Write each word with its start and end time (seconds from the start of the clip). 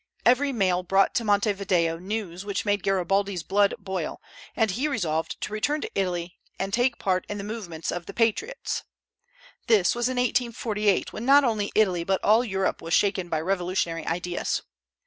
Every 0.25 0.51
mail 0.51 0.81
brought 0.81 1.13
to 1.13 1.23
Montevideo 1.23 1.99
news 1.99 2.43
which 2.43 2.65
made 2.65 2.81
Garibaldi's 2.81 3.43
blood 3.43 3.75
boil, 3.77 4.19
and 4.55 4.71
he 4.71 4.87
resolved 4.87 5.39
to 5.41 5.53
return 5.53 5.79
to 5.81 5.91
Italy 5.93 6.39
and 6.57 6.73
take 6.73 6.97
part 6.97 7.23
in 7.29 7.37
the 7.37 7.43
movements 7.43 7.91
of 7.91 8.07
the 8.07 8.13
patriots. 8.15 8.81
This 9.67 9.93
was 9.93 10.09
in 10.09 10.17
1848, 10.17 11.13
when 11.13 11.27
not 11.27 11.43
only 11.43 11.71
Italy 11.75 12.03
but 12.03 12.19
all 12.23 12.43
Europe 12.43 12.81
was 12.81 12.95
shaken 12.95 13.29
by 13.29 13.41
revolutionary 13.41 14.07
ideas. 14.07 14.63